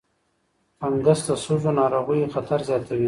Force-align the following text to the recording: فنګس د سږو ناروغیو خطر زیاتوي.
فنګس 0.79 1.19
د 1.27 1.29
سږو 1.43 1.71
ناروغیو 1.79 2.31
خطر 2.33 2.59
زیاتوي. 2.69 2.99